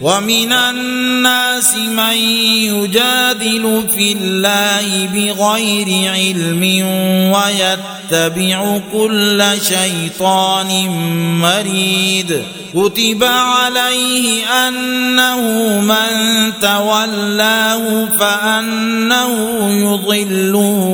[0.00, 2.16] ومن الناس من
[2.72, 6.62] يجادل في الله بغير علم
[7.32, 8.03] ويتبع
[8.92, 10.88] كل شيطان
[11.40, 12.42] مريد.
[12.74, 15.40] كتب عليه أنه
[15.80, 19.32] من تولاه فأنه
[19.70, 20.84] يضله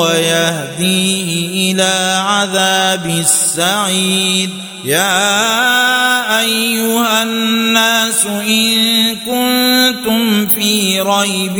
[0.00, 4.50] ويهديه إلى عذاب السعيد
[4.84, 11.58] يا أيها الناس إن كنتم في ريب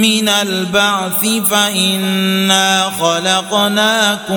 [0.00, 4.35] من البعث فإنا خلقناكم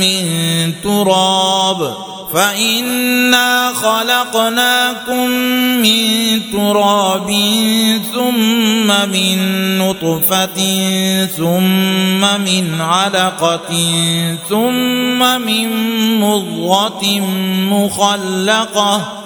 [0.00, 1.94] من تراب
[2.32, 5.30] فإنا خلقناكم
[5.82, 7.30] من تراب
[8.14, 9.38] ثم من
[9.78, 10.56] نطفة
[11.26, 13.72] ثم من علقة
[14.48, 15.70] ثم من
[16.20, 17.20] مضغة
[17.70, 19.25] مخلقة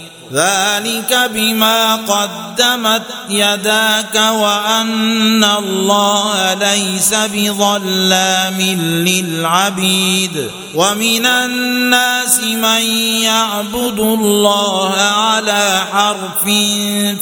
[0.33, 8.61] ذلك بما قدمت يداك وأن الله ليس بظلام
[9.07, 12.81] للعبيد ومن الناس من
[13.21, 16.43] يعبد الله على حرف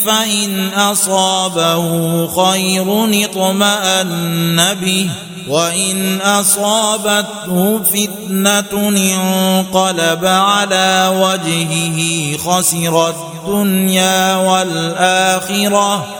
[0.06, 1.86] فإن أصابه
[2.26, 5.10] خير اطمأن به
[5.50, 16.19] وان اصابته فتنه انقلب على وجهه خسر الدنيا والاخره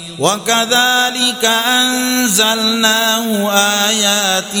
[0.19, 3.51] وكذلك أنزلناه
[3.89, 4.55] آيات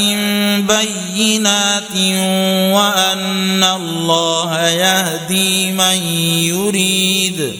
[0.67, 1.95] بينات
[2.75, 6.03] وأن الله يهدي من
[6.49, 7.53] يريد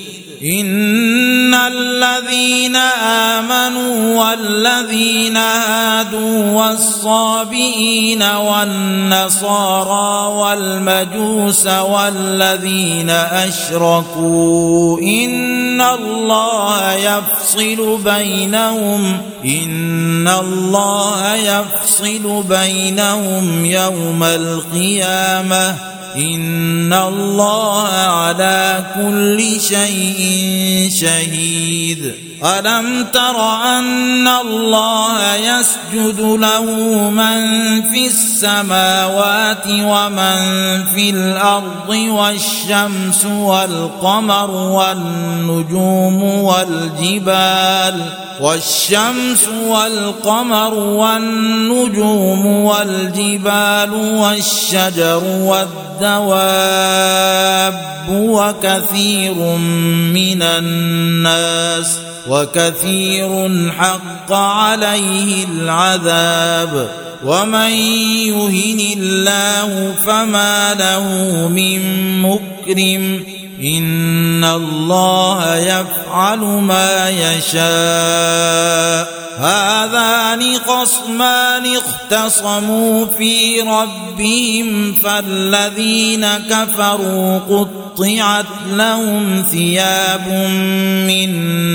[1.68, 2.76] الذين
[3.36, 9.82] آمنوا والذين هادوا والصابئين والنصارى
[10.34, 27.88] والمجوس والذين أشركوا إن الله يفصل بينهم إن الله يفصل بينهم يوم القيامة إن الله
[27.90, 32.14] على كل شيء شهيد
[32.44, 36.66] ألم تر أن الله يسجد له
[37.10, 37.42] من
[37.92, 40.38] في السماوات ومن
[40.96, 48.02] في الأرض والشمس والقمر والنجوم والجبال
[48.42, 55.24] والشمس والقمر والنجوم والجبال والشجر
[56.02, 57.76] والدواب
[58.10, 59.34] وكثير
[60.14, 61.98] من الناس
[62.30, 66.90] وكثير حق عليه العذاب
[67.26, 67.72] ومن
[68.28, 71.08] يهن الله فما له
[71.48, 71.82] من
[72.22, 73.24] مكرم
[73.64, 77.62] إن الله يفعل ما يشاء
[79.38, 87.40] هذان خصمان اختصموا في ربهم فالذين كفروا
[87.98, 90.28] قطعت لهم ثياب
[91.08, 91.30] من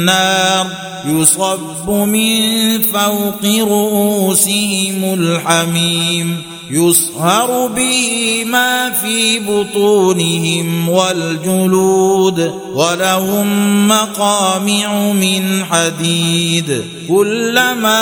[0.05, 0.67] نار
[1.07, 13.49] يصب من فوق رؤوسهم الحميم يصهر به ما في بطونهم والجلود ولهم
[13.89, 18.01] مقامع من حديد كلما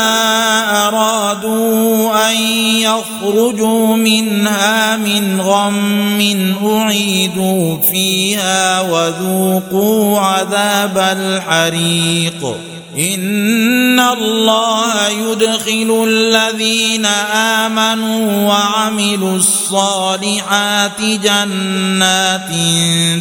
[0.89, 2.37] أرادوا أن
[2.81, 6.21] يخرجوا منها من غم
[6.65, 12.57] أعيدوا فيها وذوقوا عذاب الحريق.
[12.99, 17.07] إن الله يدخل الذين
[17.67, 22.51] آمنوا وعملوا الصالحات جنات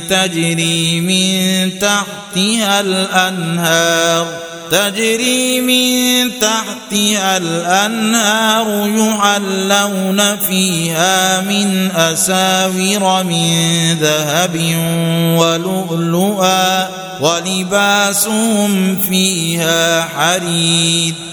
[0.10, 4.53] تجري من تحتها الأنهار.
[4.72, 14.56] تجري من تحتها الأنهار يحلون فيها من أساور من ذهب
[15.38, 16.90] ولؤلؤا
[17.22, 21.33] ولباسهم فيها حريد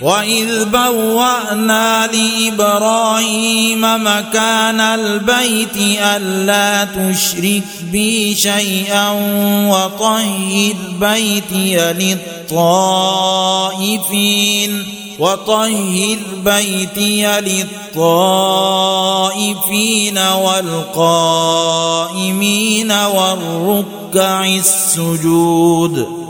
[0.00, 9.10] واذ بوانا لابراهيم مكان البيت الا تشرك بي شيئا
[9.68, 11.92] وطهر بيتي
[12.50, 13.40] للطائفين
[15.18, 18.58] وطهر بيتي للطائفين
[20.18, 21.72] والقائمين
[22.92, 26.19] والركع السجود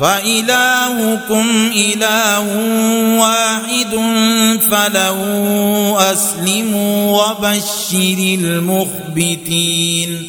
[0.00, 2.46] فإلهكم إله
[3.20, 3.92] واحد
[4.70, 5.18] فله
[6.12, 10.28] أسلموا وبشر المخبتين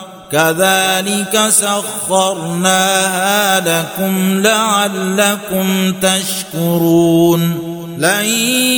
[0.31, 2.99] كذلك سخرناها
[3.59, 7.71] لكم لعلكم تشكرون.
[7.97, 8.25] لن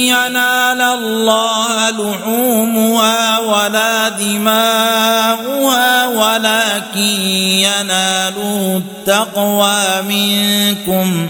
[0.07, 11.29] ينال الله لحومها ولا دماؤها ولكن يناله التقوى منكم.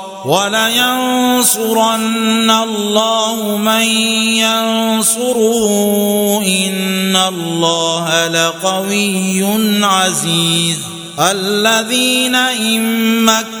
[0.25, 2.01] ولينصرن
[2.51, 3.87] الله من
[4.37, 5.63] ينصره
[6.45, 9.43] إن الله لقوي
[9.85, 10.77] عزيز.
[11.19, 13.60] الذين إن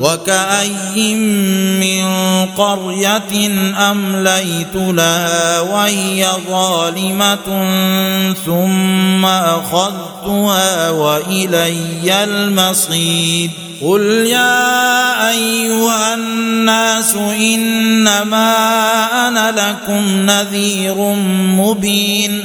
[0.00, 1.14] وكأي
[1.80, 2.04] من
[2.56, 3.50] قرية
[3.90, 7.48] أمليت لها وهي ظالمة
[8.46, 13.50] ثم أخذتها وإلي المصير.
[13.82, 18.54] قل يا أيها الناس إنما
[19.28, 20.96] أنا لكم نذير
[21.56, 22.44] مبين.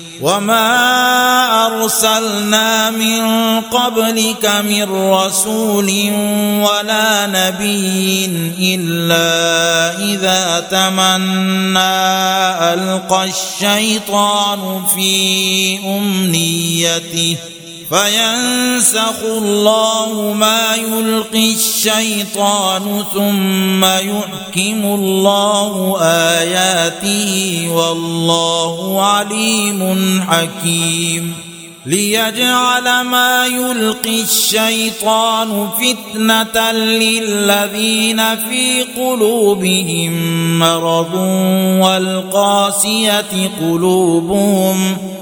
[0.21, 3.21] وما ارسلنا من
[3.61, 5.89] قبلك من رسول
[6.61, 8.25] ولا نبي
[8.59, 9.29] الا
[10.05, 11.79] اذا تمنى
[12.73, 17.37] القى الشيطان في امنيته
[17.91, 31.33] فينسخ الله ما يلقي الشيطان ثم يحكم الله آياته والله عليم حكيم.
[31.85, 40.13] ليجعل ما يلقي الشيطان فتنة للذين في قلوبهم
[40.59, 41.13] مرض
[41.81, 44.97] والقاسية قلوبهم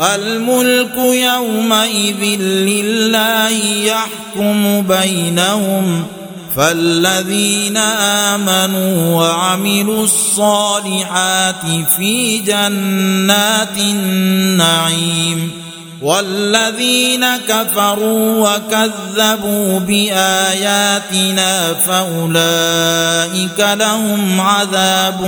[0.00, 6.06] الملك يومئذ لله يحكم بينهم
[6.56, 15.50] فالذين آمنوا وعملوا الصالحات في جنات النعيم
[16.02, 25.22] والذين كفروا وكذبوا بآياتنا فأولئك لهم عذاب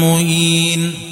[0.00, 1.11] مهين.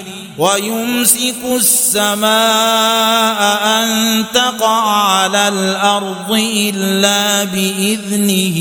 [0.41, 2.29] ويمسك السماء
[3.63, 8.57] أن تقع على الأرض إلا بإذنه.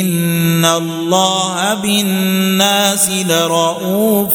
[0.00, 4.34] إن الله بالناس لرؤوف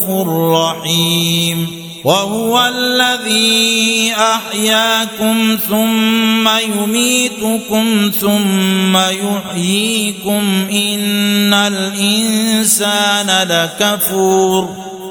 [0.56, 1.66] رحيم.
[2.04, 10.66] وهو الذي أحياكم ثم يميتكم ثم يحييكم.
[10.72, 14.89] إن الإنسان لكفور.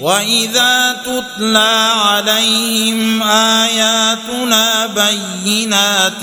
[0.00, 6.22] واذا تتلى عليهم اياتنا بينات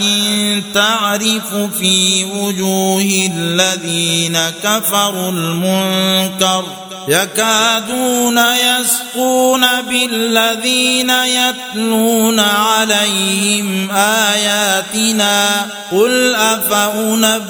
[0.73, 6.65] تعرف في وجوه الذين كفروا المنكر
[7.07, 17.43] يكادون يسقون بالذين يتلون عليهم آياتنا قل أفأنبئكم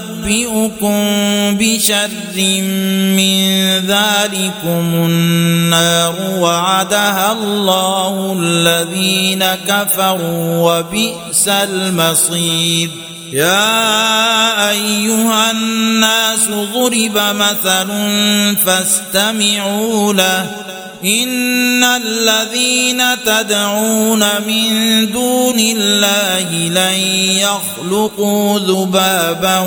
[1.58, 2.10] بشر
[3.18, 3.44] من
[3.88, 12.90] ذلكم النار وعدها الله الذين كفروا وبئس المصير
[13.34, 17.88] يا أيها الناس ضرب مثل
[18.66, 20.52] فاستمعوا له.
[21.06, 24.68] إن الذين تدعون من
[25.12, 27.00] دون الله لن
[27.38, 29.60] يخلقوا ذبابا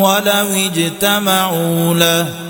[0.00, 2.49] ولو اجتمعوا له.